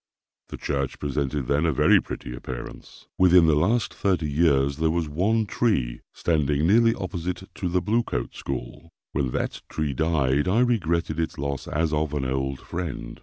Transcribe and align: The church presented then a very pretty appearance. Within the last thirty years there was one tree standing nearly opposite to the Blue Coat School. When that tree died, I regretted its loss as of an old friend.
The 0.49 0.57
church 0.57 0.97
presented 0.97 1.45
then 1.45 1.63
a 1.67 1.71
very 1.71 2.01
pretty 2.01 2.33
appearance. 2.35 3.05
Within 3.19 3.45
the 3.45 3.53
last 3.53 3.93
thirty 3.93 4.27
years 4.27 4.77
there 4.77 4.89
was 4.89 5.07
one 5.07 5.45
tree 5.45 5.99
standing 6.11 6.65
nearly 6.65 6.95
opposite 6.95 7.43
to 7.53 7.69
the 7.69 7.83
Blue 7.83 8.01
Coat 8.01 8.33
School. 8.33 8.89
When 9.11 9.29
that 9.29 9.61
tree 9.69 9.93
died, 9.93 10.47
I 10.47 10.61
regretted 10.61 11.19
its 11.19 11.37
loss 11.37 11.67
as 11.67 11.93
of 11.93 12.15
an 12.15 12.25
old 12.25 12.59
friend. 12.61 13.19